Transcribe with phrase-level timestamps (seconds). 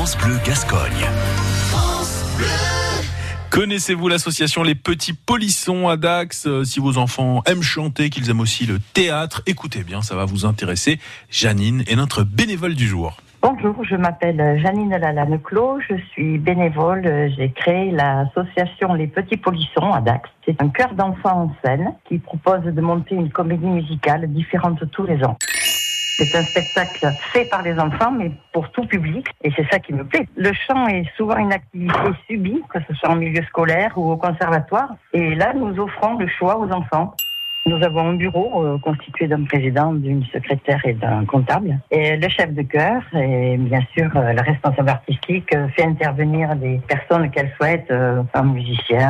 [0.00, 1.04] France Bleu Gascogne.
[3.50, 6.46] Connaissez-vous l'association Les Petits Polissons à Dax?
[6.46, 10.24] Euh, Si vos enfants aiment chanter, qu'ils aiment aussi le théâtre, écoutez bien, ça va
[10.24, 10.98] vous intéresser.
[11.28, 13.18] Janine est notre bénévole du jour.
[13.42, 17.32] Bonjour, je m'appelle Janine Lalanne-Clos, je suis bénévole.
[17.36, 20.30] J'ai créé l'association Les Petits Polissons à Dax.
[20.46, 25.04] C'est un chœur d'enfants en scène qui propose de monter une comédie musicale différente tous
[25.04, 25.36] les ans.
[26.22, 29.94] C'est un spectacle fait par les enfants, mais pour tout public, et c'est ça qui
[29.94, 30.28] me plaît.
[30.36, 31.94] Le chant est souvent une activité
[32.28, 36.28] subie, que ce soit en milieu scolaire ou au conservatoire, et là, nous offrons le
[36.28, 37.14] choix aux enfants.
[37.66, 41.78] Nous avons un bureau euh, constitué d'un président, d'une secrétaire et d'un comptable.
[41.90, 46.56] Et le chef de chœur et bien sûr euh, le responsable artistique euh, fait intervenir
[46.56, 49.08] des personnes qu'elle souhaite, un musicien,